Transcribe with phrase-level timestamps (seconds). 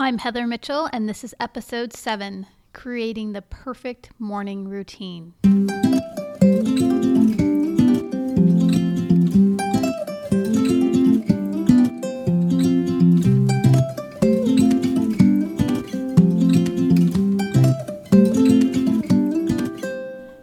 [0.00, 5.34] I'm Heather Mitchell, and this is episode seven Creating the Perfect Morning Routine.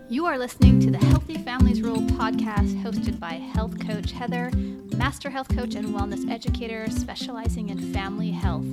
[0.10, 4.52] You are listening to the Healthy Families Rule podcast hosted by health coach Heather,
[4.98, 8.66] master health coach and wellness educator specializing in family health.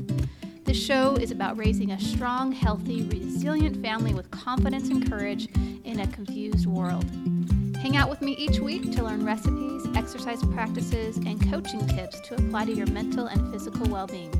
[0.72, 5.46] This show is about raising a strong, healthy, resilient family with confidence and courage
[5.84, 7.04] in a confused world.
[7.76, 12.36] Hang out with me each week to learn recipes, exercise practices, and coaching tips to
[12.36, 14.30] apply to your mental and physical well being.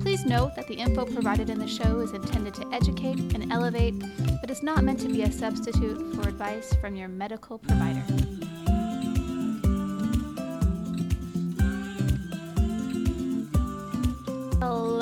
[0.00, 3.94] Please note that the info provided in the show is intended to educate and elevate,
[4.40, 8.02] but is not meant to be a substitute for advice from your medical provider.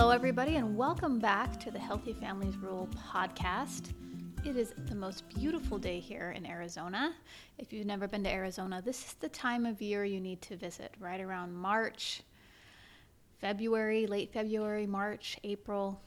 [0.08, 3.92] Hello, everybody, and welcome back to the Healthy Families Rule podcast.
[4.42, 7.12] It is the most beautiful day here in Arizona.
[7.58, 10.56] If you've never been to Arizona, this is the time of year you need to
[10.56, 12.22] visit, right around March,
[13.38, 16.00] February, late February, March, April.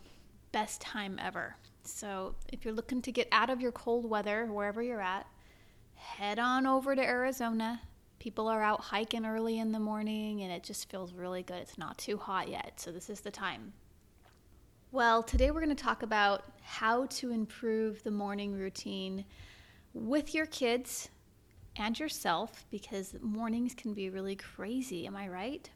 [0.51, 1.55] Best time ever.
[1.83, 5.27] So, if you're looking to get out of your cold weather, wherever you're at,
[5.93, 7.79] head on over to Arizona
[8.17, 11.57] people are out hiking early in the morning and it just feels really good.
[11.57, 13.73] It's not too hot yet, so this is the time.
[14.93, 19.23] Well, today we're going to talk about how to improve the morning routine
[19.93, 21.07] with your kids
[21.77, 25.69] and yourself because mornings can be really crazy, am I right?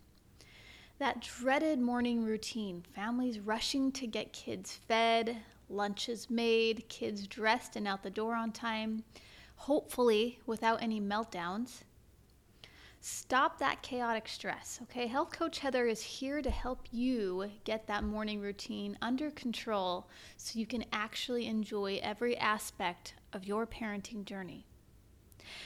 [0.99, 5.37] That dreaded morning routine, families rushing to get kids fed,
[5.69, 9.05] lunches made, kids dressed and out the door on time,
[9.55, 11.83] hopefully without any meltdowns.
[13.07, 15.05] Stop that chaotic stress, okay?
[15.05, 20.57] Health Coach Heather is here to help you get that morning routine under control so
[20.57, 24.65] you can actually enjoy every aspect of your parenting journey.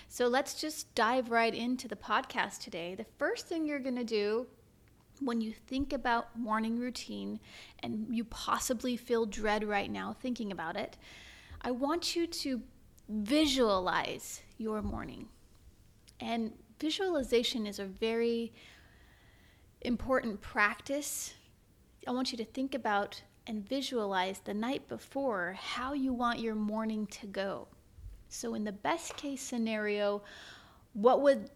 [0.10, 2.94] So let's just dive right into the podcast today.
[2.94, 4.46] The first thing you're going to do
[5.22, 7.40] when you think about morning routine
[7.82, 10.98] and you possibly feel dread right now thinking about it,
[11.62, 12.62] I want you to
[13.08, 15.30] visualize your morning.
[16.20, 18.54] And visualization is a very
[19.82, 21.34] important practice.
[22.08, 26.56] I want you to think about and visualize the night before how you want your
[26.56, 27.68] morning to go.
[28.30, 30.22] So, in the best case scenario,
[30.94, 31.50] what would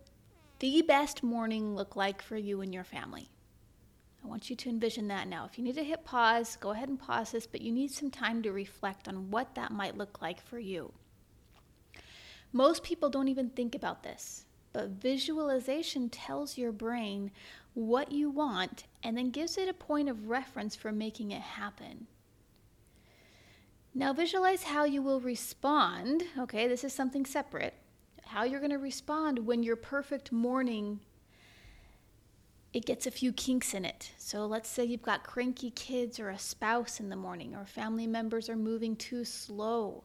[0.59, 3.29] the best morning look like for you and your family?
[4.23, 5.45] I want you to envision that now.
[5.45, 8.09] If you need to hit pause, go ahead and pause this, but you need some
[8.09, 10.94] time to reflect on what that might look like for you.
[12.53, 14.43] Most people don't even think about this.
[14.73, 17.31] But visualization tells your brain
[17.75, 22.07] what you want and then gives it a point of reference for making it happen.
[23.95, 26.23] Now, visualize how you will respond.
[26.38, 27.75] Okay, this is something separate.
[28.25, 31.00] How you're going to respond when your perfect morning
[32.73, 34.11] it gets a few kinks in it.
[34.17, 38.07] So let's say you've got cranky kids or a spouse in the morning or family
[38.07, 40.03] members are moving too slow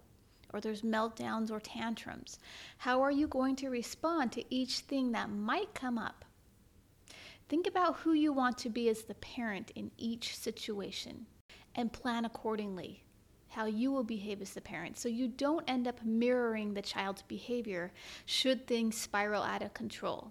[0.52, 2.38] or there's meltdowns or tantrums?
[2.78, 6.24] How are you going to respond to each thing that might come up?
[7.48, 11.26] Think about who you want to be as the parent in each situation
[11.74, 13.04] and plan accordingly
[13.48, 17.22] how you will behave as the parent so you don't end up mirroring the child's
[17.22, 17.92] behavior
[18.26, 20.30] should things spiral out of control.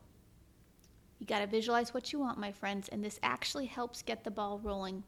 [1.20, 4.32] You got to visualize what you want, my friends, and this actually helps get the
[4.32, 5.04] ball rolling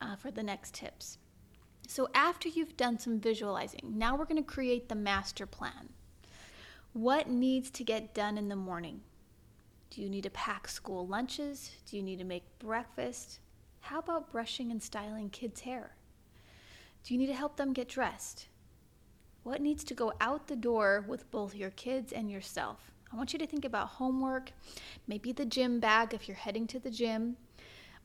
[0.00, 1.18] uh, for the next tips.
[1.90, 5.88] So, after you've done some visualizing, now we're going to create the master plan.
[6.92, 9.00] What needs to get done in the morning?
[9.88, 11.70] Do you need to pack school lunches?
[11.86, 13.40] Do you need to make breakfast?
[13.80, 15.96] How about brushing and styling kids' hair?
[17.04, 18.48] Do you need to help them get dressed?
[19.42, 22.92] What needs to go out the door with both your kids and yourself?
[23.10, 24.52] I want you to think about homework,
[25.06, 27.38] maybe the gym bag if you're heading to the gym,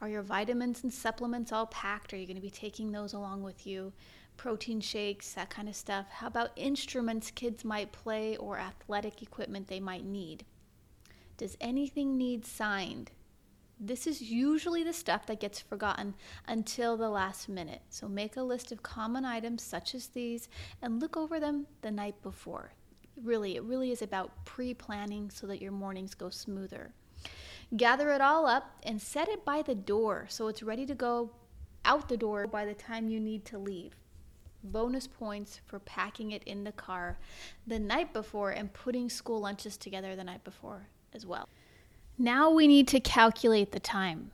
[0.04, 2.14] are your vitamins and supplements all packed?
[2.14, 3.94] Are you going to be taking those along with you?
[4.36, 6.08] Protein shakes, that kind of stuff.
[6.10, 10.44] How about instruments kids might play or athletic equipment they might need?
[11.38, 13.12] Does anything need signed?
[13.80, 16.16] This is usually the stuff that gets forgotten
[16.50, 17.84] until the last minute.
[17.88, 20.50] So make a list of common items such as these
[20.82, 22.74] and look over them the night before.
[23.24, 26.94] Really, it really is about pre planning so that your mornings go smoother.
[27.76, 31.32] Gather it all up and set it by the door so it's ready to go
[31.86, 33.96] out the door by the time you need to leave.
[34.64, 37.18] Bonus points for packing it in the car
[37.68, 41.50] the night before and putting school lunches together the night before as well.
[42.18, 44.32] Now we need to calculate the time.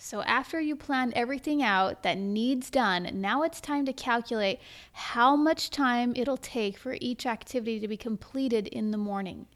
[0.00, 4.60] So, after you plan everything out that needs done, now it's time to calculate
[4.92, 9.46] how much time it'll take for each activity to be completed in the morning.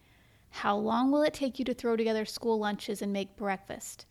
[0.53, 4.07] How long will it take you to throw together school lunches and make breakfast?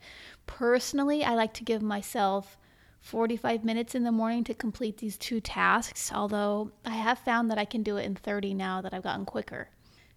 [0.48, 2.58] Personally, I like to give myself
[3.00, 7.60] 45 minutes in the morning to complete these two tasks, although I have found that
[7.60, 9.70] I can do it in 30 now that I've gotten quicker.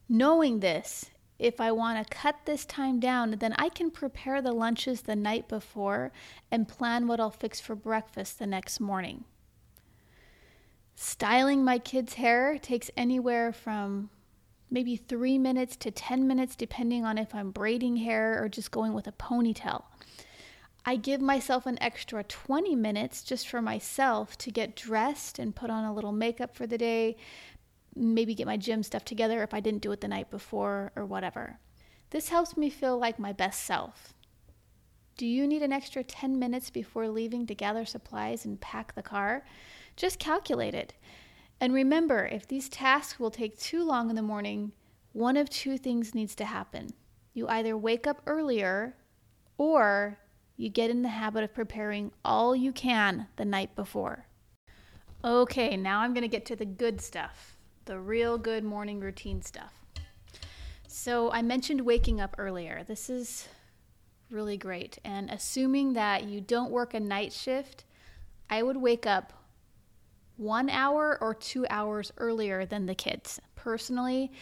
[0.09, 4.53] Knowing this, if I want to cut this time down, then I can prepare the
[4.53, 6.11] lunches the night before
[6.50, 9.25] and plan what I'll fix for breakfast the next morning.
[10.94, 14.11] Styling my kids' hair takes anywhere from
[14.75, 18.93] maybe three minutes to 10 minutes, depending on if I'm braiding hair or just going
[18.93, 19.85] with a ponytail.
[20.85, 25.71] I give myself an extra 20 minutes just for myself to get dressed and put
[25.71, 27.17] on a little makeup for the day,
[27.94, 31.06] maybe get my gym stuff together if I didn't do it the night before or
[31.06, 31.61] whatever.
[32.11, 34.12] This helps me feel like my best self.
[35.17, 39.03] Do you need an extra 10 minutes before leaving to gather supplies and pack the
[39.03, 39.47] car?
[39.94, 40.94] Just calculate it.
[41.61, 44.73] And remember, if these tasks will take too long in the morning,
[45.12, 46.91] one of two things needs to happen.
[47.33, 48.97] You either wake up earlier
[49.56, 50.19] or
[50.56, 54.27] you get in the habit of preparing all you can the night before.
[55.25, 57.56] Okay, now I'm going to get to the good stuff
[57.87, 59.73] the real good morning routine stuff.
[60.89, 62.83] So, I mentioned waking up earlier.
[62.87, 63.47] This is
[64.31, 64.99] really great.
[65.05, 67.85] And assuming that you don't work a night shift,
[68.49, 69.44] I would wake up
[70.37, 73.41] one hour or two hours earlier than the kids.
[73.55, 74.33] Personally,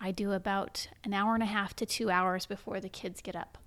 [0.00, 3.36] I do about an hour and a half to two hours before the kids get
[3.36, 3.58] up.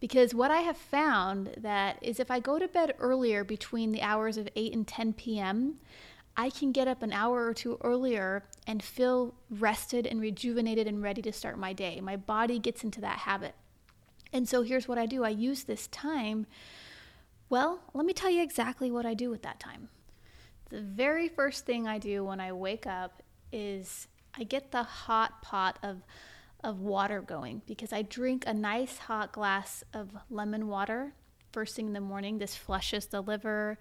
[0.00, 4.02] Because what I have found that is if I go to bed earlier between the
[4.02, 5.78] hours of 8 and 10 p.m.,
[6.36, 11.02] I can get up an hour or two earlier and feel rested and rejuvenated and
[11.02, 12.00] ready to start my day.
[12.00, 13.54] My body gets into that habit.
[14.32, 16.46] And so here's what I do I use this time.
[17.48, 19.88] Well, let me tell you exactly what I do with that time.
[20.70, 23.22] The very first thing I do when I wake up
[23.52, 24.06] is
[24.38, 26.02] I get the hot pot of
[26.62, 31.14] of water going because I drink a nice hot glass of lemon water
[31.52, 32.38] first thing in the morning.
[32.38, 33.78] This flushes the liver,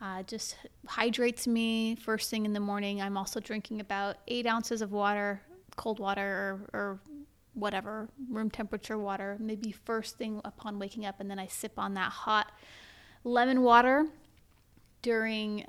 [0.00, 0.56] uh, just
[0.86, 3.00] hydrates me first thing in the morning.
[3.00, 5.40] I'm also drinking about eight ounces of water,
[5.76, 7.00] cold water or, or
[7.54, 11.20] whatever, room temperature water, maybe first thing upon waking up.
[11.20, 12.52] And then I sip on that hot
[13.24, 14.06] lemon water
[15.02, 15.64] during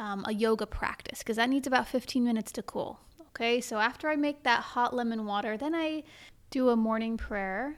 [0.00, 2.98] um, a yoga practice because that needs about 15 minutes to cool.
[3.28, 6.02] Okay, so after I make that hot lemon water, then I
[6.50, 7.76] do a morning prayer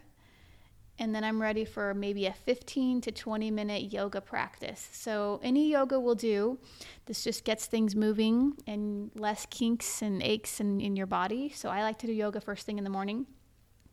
[0.99, 4.89] and then I'm ready for maybe a 15 to 20 minute yoga practice.
[4.93, 6.59] So, any yoga will do.
[7.07, 11.51] This just gets things moving and less kinks and aches in, in your body.
[11.55, 13.27] So, I like to do yoga first thing in the morning.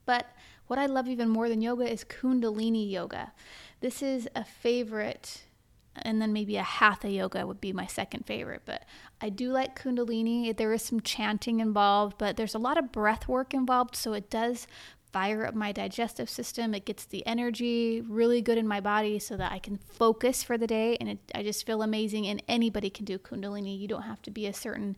[0.05, 0.27] But
[0.67, 3.31] what I love even more than yoga is Kundalini yoga.
[3.79, 5.45] This is a favorite,
[5.95, 8.61] and then maybe a Hatha yoga would be my second favorite.
[8.65, 8.83] But
[9.21, 10.55] I do like Kundalini.
[10.55, 14.29] There is some chanting involved, but there's a lot of breath work involved, so it
[14.29, 14.67] does
[15.11, 16.73] fire up my digestive system.
[16.73, 20.57] It gets the energy really good in my body so that I can focus for
[20.57, 20.97] the day.
[20.99, 22.27] And it, I just feel amazing.
[22.27, 23.77] And anybody can do Kundalini.
[23.79, 24.95] You don't have to be a certain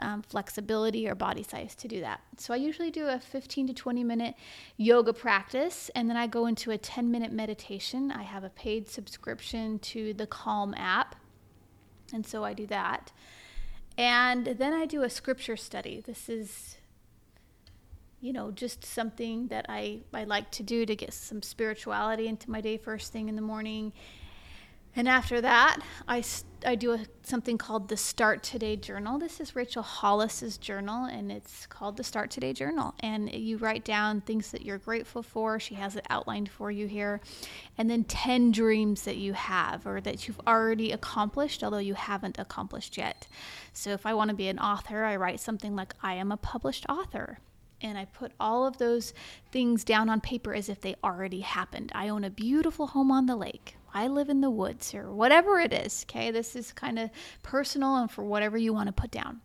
[0.00, 2.20] um, flexibility or body size to do that.
[2.36, 4.34] So I usually do a 15 to 20 minute
[4.76, 5.90] yoga practice.
[5.94, 8.10] And then I go into a 10 minute meditation.
[8.10, 11.16] I have a paid subscription to the Calm app.
[12.12, 13.12] And so I do that.
[13.96, 16.02] And then I do a scripture study.
[16.04, 16.76] This is
[18.20, 22.50] you know, just something that I, I like to do to get some spirituality into
[22.50, 23.92] my day first thing in the morning.
[24.96, 25.78] And after that,
[26.08, 26.24] I,
[26.66, 29.20] I do a, something called the Start Today Journal.
[29.20, 32.94] This is Rachel Hollis's journal, and it's called the Start Today Journal.
[32.98, 35.60] And you write down things that you're grateful for.
[35.60, 37.20] She has it outlined for you here.
[37.78, 42.38] And then 10 dreams that you have or that you've already accomplished, although you haven't
[42.38, 43.28] accomplished yet.
[43.72, 46.36] So if I want to be an author, I write something like, I am a
[46.36, 47.38] published author
[47.82, 49.14] and I put all of those
[49.50, 51.92] things down on paper as if they already happened.
[51.94, 53.76] I own a beautiful home on the lake.
[53.92, 56.04] I live in the woods or whatever it is.
[56.08, 57.10] Okay, this is kind of
[57.42, 59.40] personal and for whatever you want to put down.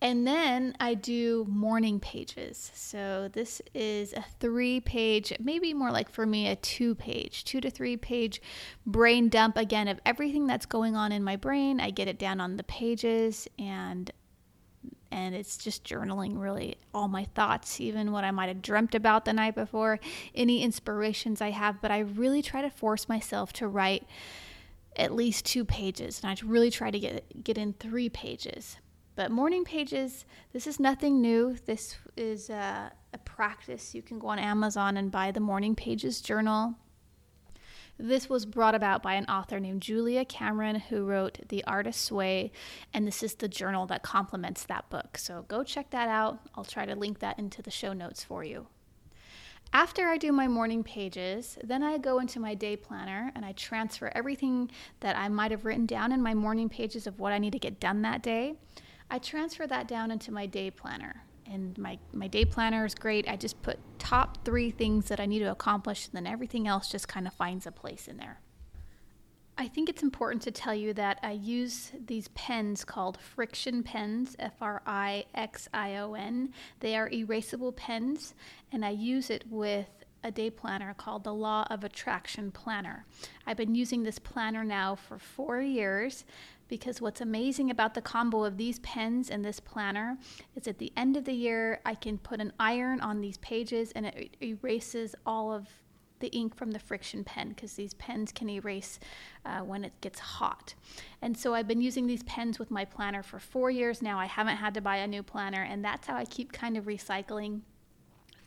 [0.00, 2.70] And then I do morning pages.
[2.74, 7.60] So this is a three page, maybe more like for me, a two page, two
[7.60, 8.40] to three page
[8.86, 11.80] brain dump again of everything that's going on in my brain.
[11.80, 14.10] I get it down on the pages and
[15.10, 19.24] and it's just journaling really all my thoughts, even what I might have dreamt about
[19.24, 20.00] the night before,
[20.34, 21.80] any inspirations I have.
[21.80, 24.06] But I really try to force myself to write
[24.96, 28.78] at least two pages, and I really try to get get in three pages.
[29.16, 31.56] But morning pages, this is nothing new.
[31.66, 33.92] This is a, a practice.
[33.92, 36.76] You can go on Amazon and buy the Morning Pages Journal.
[38.00, 42.52] This was brought about by an author named Julia Cameron, who wrote The Artist's Way,
[42.94, 45.18] and this is the journal that complements that book.
[45.18, 46.38] So go check that out.
[46.54, 48.68] I'll try to link that into the show notes for you.
[49.72, 53.52] After I do my morning pages, then I go into my day planner and I
[53.52, 57.38] transfer everything that I might have written down in my morning pages of what I
[57.38, 58.54] need to get done that day.
[59.10, 61.24] I transfer that down into my day planner.
[61.50, 63.26] And my, my day planner is great.
[63.28, 66.90] I just put top three things that I need to accomplish, and then everything else
[66.90, 68.40] just kind of finds a place in there.
[69.56, 74.36] I think it's important to tell you that I use these pens called friction pens,
[74.38, 76.52] F R I X I O N.
[76.80, 78.34] They are erasable pens,
[78.70, 79.88] and I use it with
[80.22, 83.06] a day planner called the Law of Attraction Planner.
[83.46, 86.24] I've been using this planner now for four years
[86.68, 90.18] because what's amazing about the combo of these pens and this planner
[90.54, 93.92] is at the end of the year, I can put an iron on these pages
[93.92, 95.66] and it erases all of
[96.20, 98.98] the ink from the friction pen because these pens can erase
[99.44, 100.74] uh, when it gets hot.
[101.22, 104.18] And so I've been using these pens with my planner for four years now.
[104.18, 106.84] I haven't had to buy a new planner, and that's how I keep kind of
[106.84, 107.60] recycling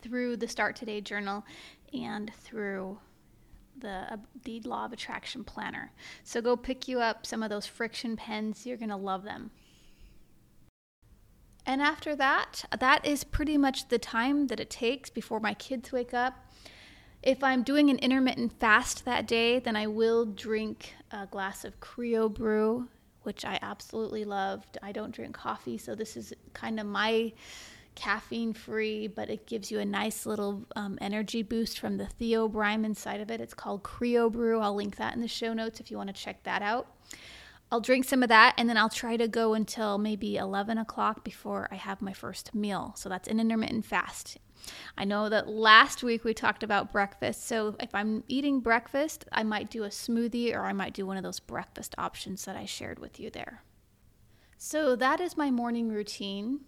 [0.01, 1.46] through the Start Today journal
[1.94, 3.00] and through
[3.81, 5.91] the uh, the Law of Attraction planner.
[6.23, 8.65] So go pick you up some of those friction pens.
[8.65, 9.51] You're going to love them.
[11.65, 15.91] And after that, that is pretty much the time that it takes before my kids
[15.91, 16.51] wake up
[17.23, 21.79] if I'm doing an intermittent fast that day, then I will drink a glass of
[21.79, 22.88] Crio Bru,
[23.23, 24.77] which I absolutely loved.
[24.81, 27.31] I don't drink coffee, so this is kind of my
[27.95, 32.86] caffeine free, but it gives you a nice little um, energy boost from the theobromine
[32.86, 33.41] inside of it.
[33.41, 34.60] It's called Crio Bru.
[34.60, 36.88] I'll link that in the show notes if you want to check that out.
[37.71, 41.24] I'll drink some of that and then I'll try to go until maybe 11 o'clock
[41.24, 42.93] before I have my first meal.
[42.98, 44.38] So that's an intermittent fast.
[44.98, 47.48] I know that last week we talked about breakfast.
[47.48, 51.17] So if I'm eating breakfast, I might do a smoothie or I might do one
[51.17, 53.63] of those breakfast options that I shared with you there.
[54.57, 56.60] So that is my morning routine.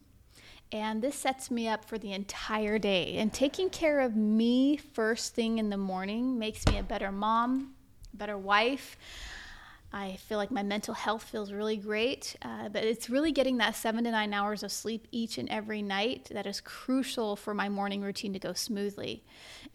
[0.74, 3.18] And this sets me up for the entire day.
[3.18, 7.76] And taking care of me first thing in the morning makes me a better mom,
[8.12, 8.98] better wife.
[9.96, 13.76] I feel like my mental health feels really great, uh, but it's really getting that
[13.76, 17.70] seven to nine hours of sleep each and every night that is crucial for my
[17.70, 19.24] morning routine to go smoothly.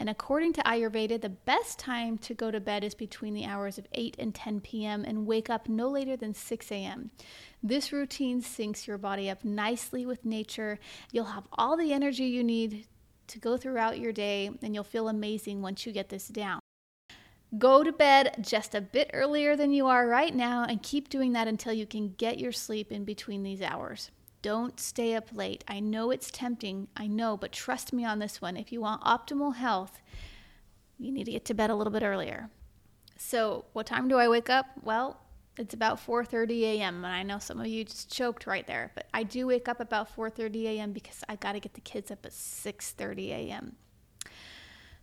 [0.01, 3.79] And according to Ayurveda, the best time to go to bed is between the hours
[3.79, 5.05] of 8 and 10 p.m.
[5.05, 7.13] and wake up no later than 6 a.m.
[7.63, 10.81] This routine syncs your body up nicely with nature.
[11.13, 12.87] You'll have all the energy you need
[13.29, 16.59] to go throughout your day, and you'll feel amazing once you get this down.
[17.57, 21.33] Go to bed just a bit earlier than you are right now and keep doing
[21.33, 24.11] that until you can get your sleep in between these hours.
[24.43, 25.65] Don't stay up late.
[25.67, 28.57] I know it's tempting, I know, but trust me on this one.
[28.57, 30.01] If you want optimal health,
[30.99, 32.51] you need to get to bed a little bit earlier.
[33.17, 34.67] So, what time do I wake up?
[34.83, 35.19] Well,
[35.57, 37.05] it's about 4:30 a.m.
[37.05, 39.81] and I know some of you just choked right there, but I do wake up
[39.81, 40.93] about 4:30 a.m.
[40.93, 43.77] because I got to get the kids up at 6:30 a.m.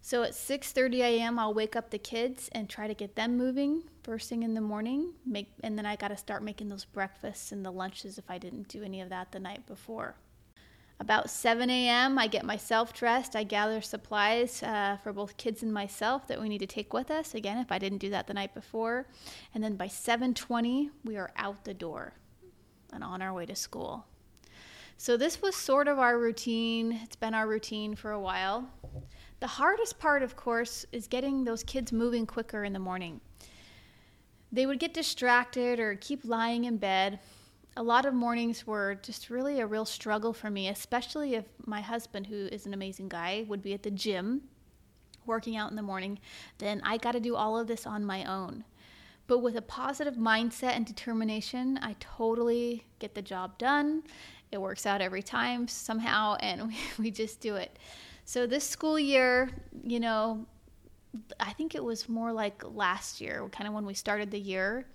[0.05, 1.39] So at 6:30 a.m.
[1.39, 4.61] I'll wake up the kids and try to get them moving first thing in the
[4.61, 5.13] morning.
[5.25, 8.37] Make and then I got to start making those breakfasts and the lunches if I
[8.37, 10.13] didn't do any of that the night before.
[10.99, 13.35] About 7 a.m., I get myself dressed.
[13.35, 17.09] I gather supplies uh, for both kids and myself that we need to take with
[17.09, 17.33] us.
[17.33, 19.07] Again, if I didn't do that the night before,
[19.55, 22.13] and then by 7:20, we are out the door
[22.93, 24.05] and on our way to school.
[24.97, 26.99] So this was sort of our routine.
[27.03, 28.69] It's been our routine for a while.
[29.39, 33.19] The hardest part, of course, is getting those kids moving quicker in the morning.
[34.51, 37.19] They would get distracted or keep lying in bed.
[37.75, 41.81] A lot of mornings were just really a real struggle for me, especially if my
[41.81, 44.43] husband, who is an amazing guy, would be at the gym
[45.25, 46.19] working out in the morning.
[46.59, 48.63] Then I got to do all of this on my own.
[49.27, 54.03] But with a positive mindset and determination, I totally get the job done.
[54.51, 57.77] It works out every time somehow, and we, we just do it.
[58.25, 59.51] So this school year,
[59.83, 60.47] you know,
[61.39, 64.87] I think it was more like last year, kind of when we started the year.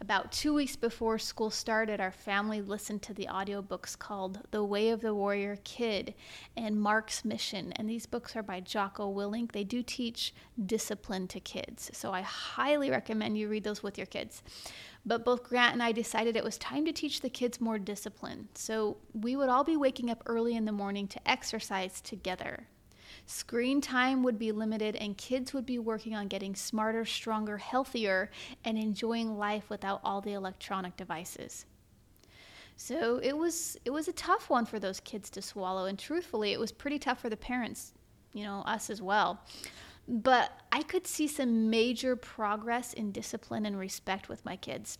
[0.00, 4.90] About two weeks before school started, our family listened to the audiobooks called The Way
[4.90, 6.14] of the Warrior Kid
[6.56, 7.72] and Mark's Mission.
[7.72, 9.52] And these books are by Jocko Willink.
[9.52, 10.34] They do teach
[10.66, 11.90] discipline to kids.
[11.94, 14.42] So I highly recommend you read those with your kids.
[15.06, 18.48] But both Grant and I decided it was time to teach the kids more discipline.
[18.54, 22.66] So we would all be waking up early in the morning to exercise together.
[23.26, 28.30] Screen time would be limited, and kids would be working on getting smarter, stronger, healthier,
[28.64, 31.66] and enjoying life without all the electronic devices.
[32.76, 36.52] So it was it was a tough one for those kids to swallow, and truthfully,
[36.52, 37.92] it was pretty tough for the parents,
[38.32, 39.40] you know, us as well.
[40.06, 44.98] but I could see some major progress in discipline and respect with my kids.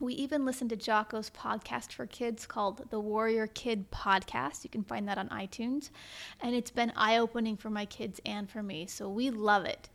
[0.00, 4.62] We even listened to Jocko's podcast for kids called the Warrior Kid Podcast.
[4.62, 5.90] You can find that on iTunes.
[6.40, 8.86] And it's been eye opening for my kids and for me.
[8.86, 9.88] So we love it.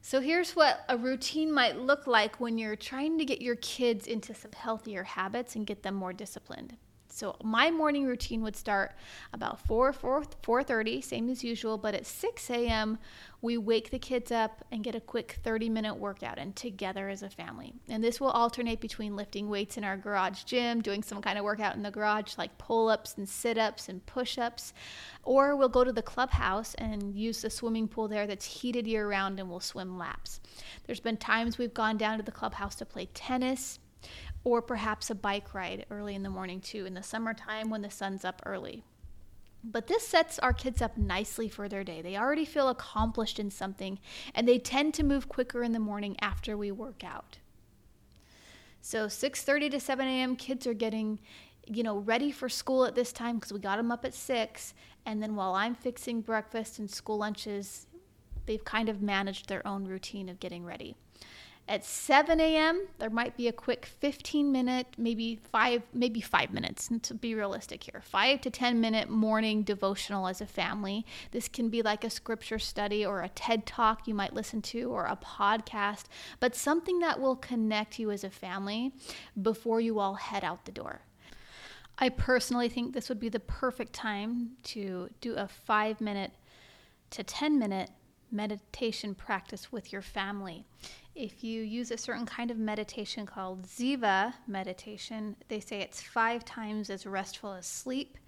[0.00, 4.06] So here's what a routine might look like when you're trying to get your kids
[4.06, 6.76] into some healthier habits and get them more disciplined.
[7.16, 8.92] So my morning routine would start
[9.32, 12.98] about 4, 4, 4.30, same as usual, but at 6 a.m.,
[13.40, 17.30] we wake the kids up and get a quick 30-minute workout and together as a
[17.30, 17.72] family.
[17.88, 21.44] And this will alternate between lifting weights in our garage gym, doing some kind of
[21.44, 24.74] workout in the garage like pull-ups and sit-ups and push-ups,
[25.22, 29.40] or we'll go to the clubhouse and use the swimming pool there that's heated year-round
[29.40, 30.40] and we'll swim laps.
[30.84, 33.78] There's been times we've gone down to the clubhouse to play tennis,
[34.44, 37.90] or perhaps a bike ride early in the morning too in the summertime when the
[37.90, 38.84] sun's up early.
[39.64, 42.00] But this sets our kids up nicely for their day.
[42.00, 43.98] They already feel accomplished in something
[44.34, 47.38] and they tend to move quicker in the morning after we work out.
[48.80, 50.36] So 6:30 to 7 a.m.
[50.36, 51.18] kids are getting
[51.66, 54.74] you know ready for school at this time because we got them up at 6
[55.04, 57.88] and then while I'm fixing breakfast and school lunches
[58.46, 60.96] they've kind of managed their own routine of getting ready.
[61.68, 66.88] At 7 a.m., there might be a quick 15 minute, maybe five, maybe five minutes,
[66.88, 71.04] and to be realistic here, five to 10 minute morning devotional as a family.
[71.32, 74.92] This can be like a scripture study or a TED talk you might listen to
[74.92, 76.04] or a podcast,
[76.38, 78.92] but something that will connect you as a family
[79.42, 81.00] before you all head out the door.
[81.98, 86.30] I personally think this would be the perfect time to do a five minute
[87.10, 87.90] to 10 minute
[88.30, 90.64] meditation practice with your family.
[91.16, 96.44] If you use a certain kind of meditation called Ziva meditation, they say it's five
[96.44, 98.18] times as restful as sleep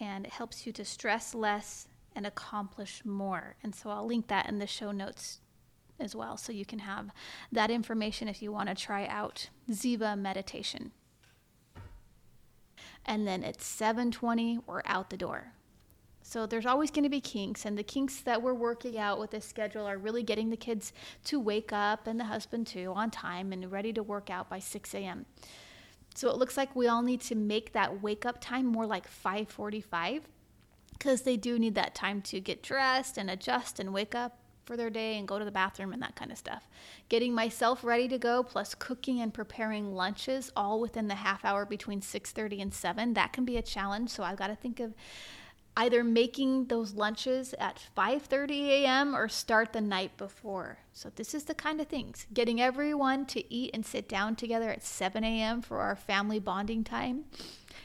[0.00, 3.54] and it helps you to stress less and accomplish more.
[3.62, 5.38] And so I'll link that in the show notes
[6.00, 7.10] as well so you can have
[7.52, 10.90] that information if you want to try out Ziva meditation.
[13.04, 15.52] And then at 7:20 we're out the door.
[16.28, 19.30] So there's always going to be kinks, and the kinks that we're working out with
[19.30, 20.92] this schedule are really getting the kids
[21.26, 24.58] to wake up and the husband too on time and ready to work out by
[24.58, 25.26] 6 a.m.
[26.16, 29.06] So it looks like we all need to make that wake up time more like
[29.08, 30.22] 5:45
[30.98, 34.76] because they do need that time to get dressed and adjust and wake up for
[34.76, 36.68] their day and go to the bathroom and that kind of stuff.
[37.08, 41.64] Getting myself ready to go plus cooking and preparing lunches all within the half hour
[41.64, 44.10] between 6:30 and 7, that can be a challenge.
[44.10, 44.92] So I've got to think of
[45.76, 49.14] either making those lunches at 5:30 a.m.
[49.14, 50.78] or start the night before.
[50.92, 52.26] So this is the kind of things.
[52.32, 55.60] Getting everyone to eat and sit down together at 7 a.m.
[55.60, 57.24] for our family bonding time,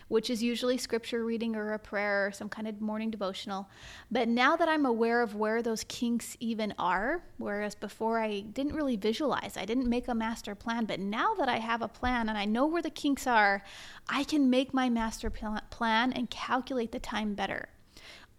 [0.08, 3.70] which is usually scripture reading or a prayer or some kind of morning devotional.
[4.10, 8.76] But now that I'm aware of where those kinks even are, whereas before I didn't
[8.76, 12.30] really visualize, I didn't make a master plan, but now that I have a plan
[12.30, 13.64] and I know where the kinks are,
[14.08, 17.68] I can make my master plan and calculate the time better.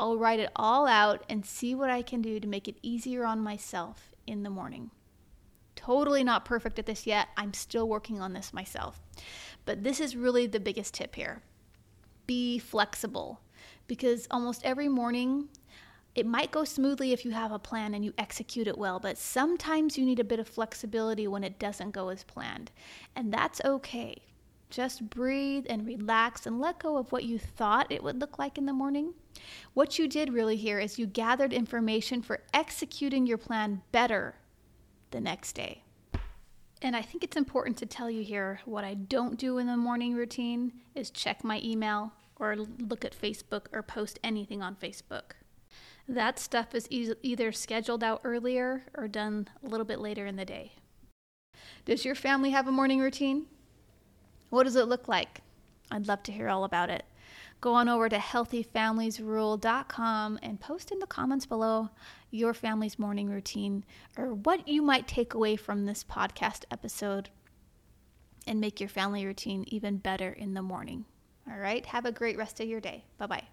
[0.02, 3.24] I'll write it all out and see what I can do to make it easier
[3.24, 4.90] on myself in the morning.
[5.76, 7.28] Totally not perfect at this yet.
[7.36, 9.00] I'm still working on this myself.
[9.64, 11.42] But this is really the biggest tip here
[12.26, 13.42] be flexible
[13.86, 15.48] because almost every morning
[16.16, 19.16] it might go smoothly if you have a plan and you execute it well, but
[19.16, 22.72] sometimes you need a bit of flexibility when it doesn't go as planned.
[23.14, 24.16] And that's okay.
[24.72, 28.58] Just breathe and relax and let go of what you thought it would look like
[28.58, 29.14] in the morning
[29.74, 34.36] what you did really here is you gathered information for executing your plan better
[35.10, 35.82] the next day.
[36.80, 39.76] And I think it's important to tell you here what I don't do in the
[39.76, 45.32] morning routine is check my email or look at Facebook or post anything on Facebook.
[46.08, 50.34] That stuff is e- either scheduled out earlier or done a little bit later in
[50.34, 50.72] the day.
[51.84, 53.46] Does your family have a morning routine?
[54.52, 55.40] What does it look like?
[55.90, 57.04] I'd love to hear all about it
[57.62, 61.88] go on over to healthyfamiliesrule.com and post in the comments below
[62.30, 63.84] your family's morning routine
[64.18, 67.30] or what you might take away from this podcast episode
[68.46, 71.04] and make your family routine even better in the morning.
[71.48, 73.04] All right, have a great rest of your day.
[73.16, 73.44] Bye bye.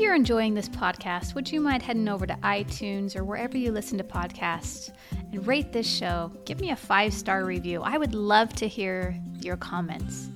[0.00, 3.98] You're enjoying this podcast, would you mind heading over to iTunes or wherever you listen
[3.98, 4.90] to podcasts
[5.32, 6.32] and rate this show.
[6.44, 7.82] Give me a five star review.
[7.82, 10.30] I would love to hear your comments.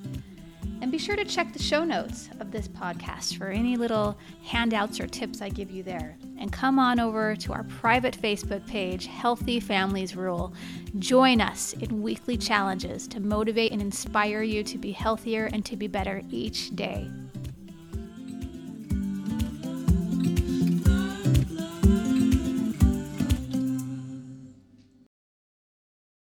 [0.81, 4.99] And be sure to check the show notes of this podcast for any little handouts
[4.99, 6.15] or tips I give you there.
[6.37, 10.53] And come on over to our private Facebook page, Healthy Families Rule.
[10.99, 15.75] Join us in weekly challenges to motivate and inspire you to be healthier and to
[15.75, 17.09] be better each day.